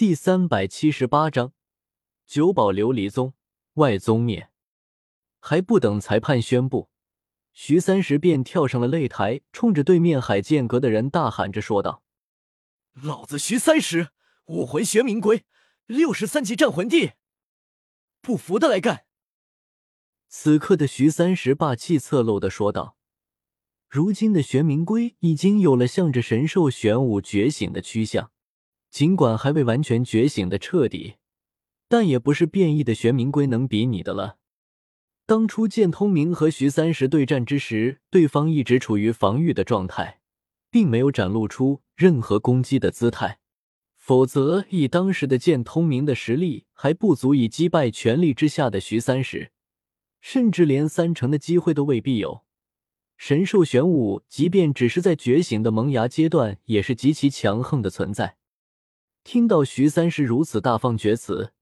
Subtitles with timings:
[0.00, 1.52] 第三百七十八章
[2.26, 3.34] 九宝琉璃宗
[3.74, 4.48] 外宗灭。
[5.40, 6.88] 还不等裁判宣布，
[7.52, 12.02] 徐三石便跳上了擂台，冲着对面海剑阁的人大喊着说道
[13.04, 14.08] ：“老子徐三石，
[14.46, 15.44] 武魂玄冥龟，
[15.84, 17.12] 六十三级战魂帝，
[18.22, 19.04] 不服的来干！”
[20.28, 22.96] 此刻的徐三石霸气侧漏的说道
[23.86, 28.32] ：“如今的玄冥龟已经有了向着神兽玄武觉醒的趋向，
[28.90, 31.14] 尽管还未完全觉醒的彻底，
[31.88, 34.38] 但也不是变异的玄冥龟能比拟的了。”
[35.26, 40.20] 当初剑通明和徐三石对战之时，对方一直处于防御的状态，
[40.70, 43.38] 并没有展露出任何攻击的姿态。
[43.96, 49.52] 否则，以当时的剑通明的实力，还不足以击败全力之下的徐三石，
[50.20, 52.42] 甚至连三成的机会都未必有。
[53.16, 58.38] 神兽玄武，即便只是在觉醒的萌芽阶段，也是极其强横的存在。
[59.22, 61.52] 听到徐三石如此大放厥词。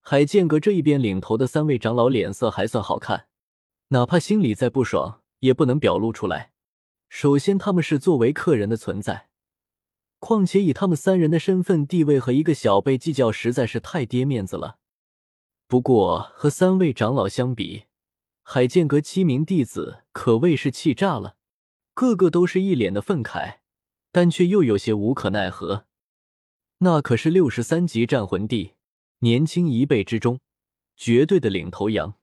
[0.00, 3.28] 海剑阁这一边领头的三位长老脸色还算好看，
[3.88, 6.52] 哪怕心里再不爽，也不能表露出来。
[7.08, 9.28] 首先，他们是作为客人的存在，
[10.18, 14.78] 况且以他们三人的身份地位和一个小辈计较，实在是太跌面子了。
[15.68, 17.84] 不过，和三位长老相比，
[18.42, 21.36] 海剑阁七名弟子可谓是气炸了，
[21.94, 23.58] 个个都是一脸的愤慨，
[24.10, 25.86] 但却又有些无可奈何。
[26.84, 28.72] 那可是六十三级战魂帝。
[29.20, 30.40] 年轻一辈之中，
[30.96, 32.18] 绝对的领头羊。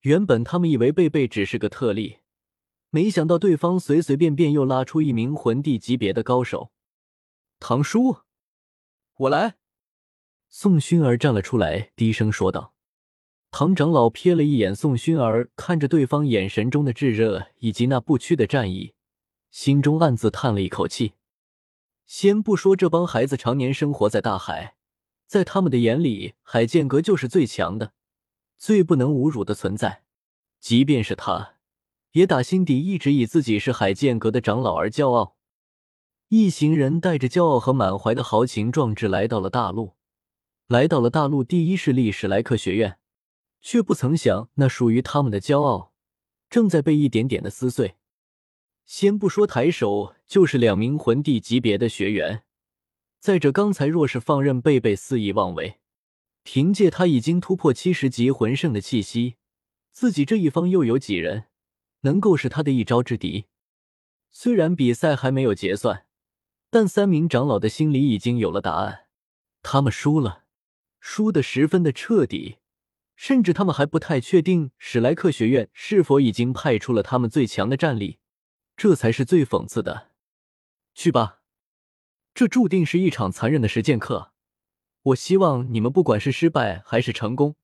[0.00, 2.18] 原本他们以为贝贝只是个特例，
[2.90, 6.72] 没想到对方随随便便又拉出一名魂帝级别的高手。
[7.60, 8.22] 唐叔，
[9.18, 9.54] 我来。
[10.48, 12.74] 宋薰儿站了出来，低声说道。
[13.52, 18.94] 唐长老瞥了一眼宋薰儿，看着对方眼神中的炙热以及那不屈的战意，
[19.52, 21.12] 心中暗自叹了一口气。
[22.14, 24.76] 先不说这帮孩子常年生活在大海。
[25.26, 27.94] 在他们的眼里，海剑阁就是最强的、
[28.58, 30.02] 最不能侮辱的存在。
[30.60, 31.54] 即便是他，
[32.10, 35.38] 也打心底一直以自己是海剑阁的长老而骄傲。
[36.28, 39.94] 一行人带着骄傲和满怀的豪情壮志来到了大陆，
[40.66, 42.98] 来到了大陆第一势力史莱克学院，
[43.62, 45.94] 却不曾想，那属于他们的骄傲
[46.50, 47.96] 正在被一点点的撕碎。
[48.84, 52.44] 先不说抬手就是两名魂帝级别的学员。
[53.18, 55.78] 再者，刚才若是放任贝贝肆意妄为，
[56.42, 59.36] 凭借他已经突破七十级魂圣的气息，
[59.90, 61.44] 自己这一方又有几人
[62.00, 63.46] 能够是他的一招之敌？
[64.30, 66.06] 虽然比赛还没有结算，
[66.68, 69.06] 但三名长老的心里已经有了答案：
[69.62, 70.44] 他们输了，
[70.98, 72.56] 输得十分的彻底，
[73.14, 78.18] 甚至他们还不太确定史莱克学院是否已经派出了他们最强的战力，
[78.82, 80.08] 这才是最讽刺的。
[80.92, 81.38] 去吧。
[82.34, 84.32] 这注定是一场残忍的实践课，
[85.02, 87.54] 我希望你们不管是失败还是成功，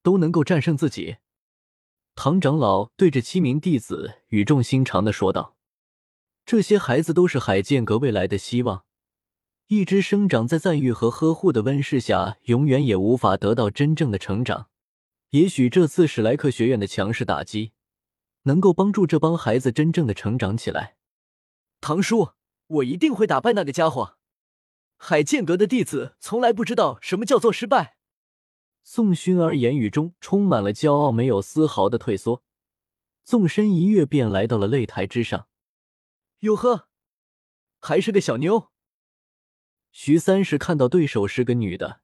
[0.00, 1.16] 都能够战胜自己。
[2.14, 5.56] 唐长老对着七名弟子语重心长的说道
[6.46, 8.84] ：“这些孩子都是海剑阁未来的希望，
[9.66, 14.68] 一只生长在赞誉和呵护的温室下，永远也无法得到真正的成长。
[15.30, 17.72] 也许这次史莱克学院的强势打击，
[18.44, 20.96] 能够帮助这帮孩子真正的成长起来。”
[21.82, 22.30] 唐叔。
[22.66, 24.16] 我一定会打败那个家伙。
[24.96, 27.98] 海剑阁的弟子从来不知道什么叫做失败。
[28.82, 32.42] 宋薰儿言语中充满了骄傲，没有丝毫的退缩，
[33.22, 35.46] 纵身一跃便来到了擂台之上。
[36.40, 36.88] 哟呵，
[37.80, 38.70] 还是个小妞。
[39.92, 42.00] 徐三石看到对手是个女的，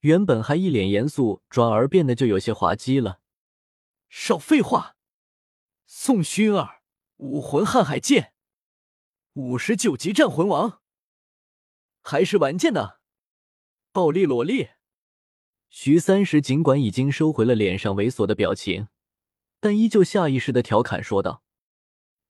[0.00, 3.20] 原本还一脸严肃，转而变得就有些滑稽了。
[4.10, 4.95] 少废话，
[5.88, 6.82] 宋薰儿，
[7.18, 8.32] 武魂瀚海剑。
[9.34, 10.82] 五十九级战魂王，
[12.02, 12.96] 还是玩剑呢？
[13.92, 14.70] 暴力萝莉。
[15.70, 18.88] 徐三石尽管已经收回了脸上猥琐的表情，
[19.60, 21.44] 但依旧下意识的调侃说道。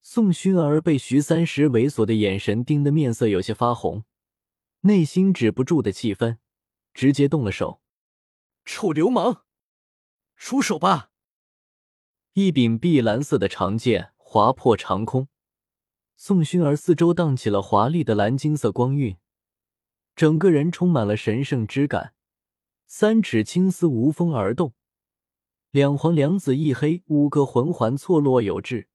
[0.03, 4.05] 宋薰儿被徐三石猥琐的眼神盯得面色有些发红，
[4.81, 6.39] 内心止不住的气愤，
[6.93, 7.81] 直接动了手。
[8.63, 9.45] 臭流氓，
[10.35, 11.11] 出手吧！
[12.39, 15.27] 一柄碧蓝色的长剑划破长空。
[16.15, 19.17] 宋薰儿四周荡起了华丽的蓝金色光晕，
[20.15, 22.13] 整个人充满了神圣之感。
[22.85, 24.75] 三尺青丝无风而动，
[25.71, 28.87] 两黄两紫一黑，五个魂环错落有致，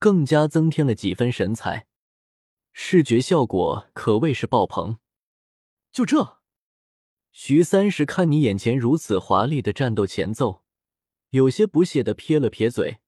[0.00, 1.86] 更加增添了几分神采。
[2.72, 4.98] 视觉效果可谓是爆棚。
[5.92, 6.38] 就这，
[7.30, 10.63] 徐三石看你眼前如此华丽的战斗前奏，
[11.34, 12.98] 有些不屑的撇了撇嘴。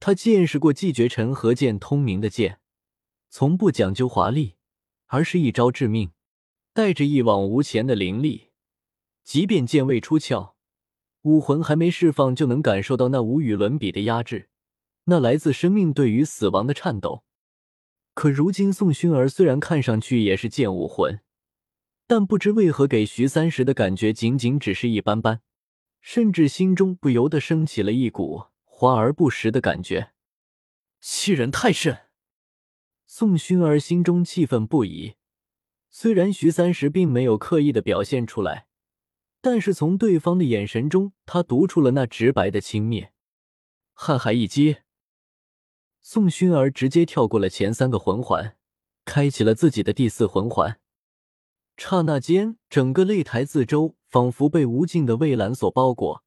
[0.00, 2.58] 他见识过季绝尘和剑通明的剑，
[3.30, 4.56] 从不讲究华丽，
[5.06, 6.10] 而是一招致命。
[6.72, 8.50] 带着一往无前的灵力，
[9.22, 10.56] 即便剑未出鞘，
[11.22, 14.48] 武魂还没释放，就能感受到那无与伦比的压制，
[15.04, 17.22] 那来自生命对于死亡的颤抖。
[18.14, 21.20] 可如今宋薰儿虽然看上去也是剑武魂，
[22.08, 25.40] 但不知为何给徐三石的感觉仅仅只是一般般，
[26.10, 30.12] 甚至心中不由得升起了一股华而不实的感觉。
[31.00, 32.06] 欺人太甚！
[33.04, 35.16] 宋薰儿心中气愤不已。
[35.90, 38.68] 虽然徐三石并没有刻意的表现出来，
[39.42, 43.10] 但是从对方的眼神中，他读出了那直白的轻蔑。
[43.94, 44.78] 瀚海一击，
[46.00, 48.56] 宋薰儿直接跳过了前三个魂环，
[49.04, 50.80] 开启了自己的第四魂环。
[51.76, 56.24] 刹那间，整个擂台四周仿佛被无尽的蔚蓝所包裹。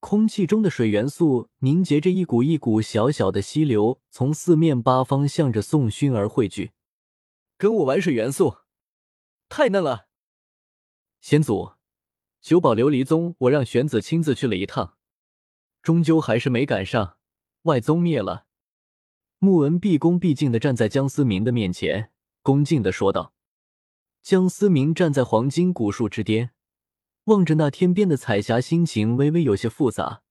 [0.00, 6.72] 空气中的水元素凝结着一股一股小小的溪流，从四面八方向着宋薰儿汇聚。
[7.56, 8.58] 跟我玩水元素，
[9.48, 10.06] 太嫩了。
[11.20, 11.72] 先祖，
[12.40, 14.94] 九宝琉璃宗，我让玄子亲自去了一趟，
[15.82, 17.16] 终究还是没赶上。
[17.62, 18.46] 外宗灭了。
[19.40, 22.12] 穆文毕恭毕敬的站在江思明的面前，
[22.42, 23.34] 恭敬的说道。
[24.22, 26.52] 江思明站在黄金古树之巅。
[27.28, 30.22] 望着那天边的彩霞，心情微微有些复杂，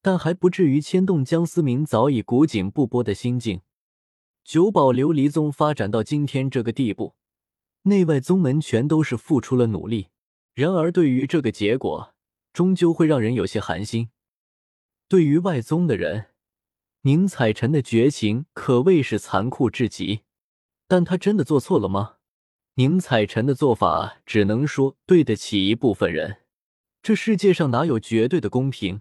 [0.00, 3.60] 但还不至于牵动江思明早已古井不波的心境。
[4.42, 7.14] 九宝琉璃宗发展到今天这个地步，
[7.82, 10.08] 内外宗门全都是付出了努力。
[10.54, 12.14] 然而，对于这个结果，
[12.52, 14.08] 终究会让人有些寒心。
[15.08, 16.28] 对于外宗的人，
[17.02, 20.22] 宁采臣的绝情可谓是残酷至极。
[20.88, 22.15] 但他真的做错了吗？
[22.78, 26.42] 宁采臣的做法只能说对得起一部分人。
[27.02, 29.00] 这世界上哪有绝对的公平、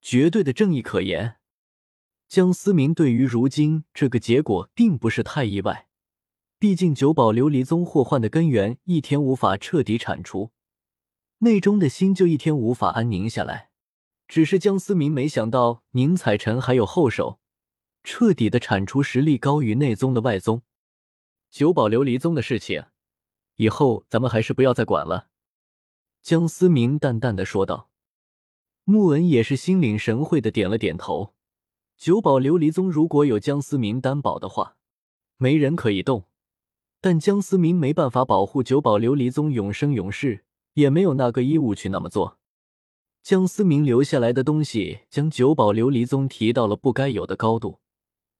[0.00, 1.38] 绝对的正义可言？
[2.28, 5.88] 江思明对于如今这个结果并不是太意外，
[6.60, 10.52] 毕竟九宝琉璃宗祸患的根源一天无法彻底铲除，
[11.38, 13.70] 内中的心就一天无法安宁下来。
[14.28, 17.40] 只是江思明没想到宁采臣还有后手，
[18.04, 20.62] 彻底的铲除实力高于内宗的外宗。
[21.50, 22.84] 九宝琉璃宗的事情。
[23.58, 25.28] 以后咱们还是不要再管了。”
[26.20, 27.90] 江思明淡淡的说道。
[28.84, 31.34] 穆文也是心领神会的点了点头。
[31.98, 34.76] 九宝琉璃宗如果有江思明担保的话，
[35.36, 36.24] 没人可以动。
[37.02, 42.38] 但江思明没办法保护九宝琉璃宗永生永世，也没有那个义务去那么做。
[43.22, 47.80] 江思明留下来的东西，将九宝琉璃宗提到了不该有的高度，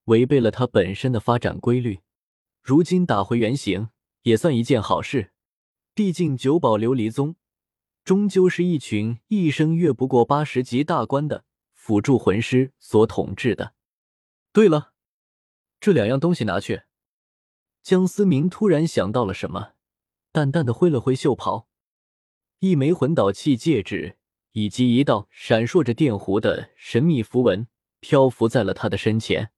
[0.04, 2.00] 违背了它本身的发展规律。
[2.62, 3.90] 如今打回原形。
[4.22, 5.32] 也算一件好事，
[5.94, 7.36] 毕竟九宝琉璃宗
[8.04, 11.44] 终究是一群一生越不过八十级大关的
[11.74, 13.74] 辅助魂师所统治的。
[14.52, 14.92] 对了，
[15.80, 16.82] 这两样东西拿去。
[17.82, 19.72] 江思明突然想到了什么，
[20.32, 21.68] 淡淡的挥了挥袖袍，
[22.58, 24.18] 一枚魂导器戒指
[24.52, 27.66] 以及一道闪烁着电弧的神秘符文
[28.00, 29.52] 漂浮在了他的身前。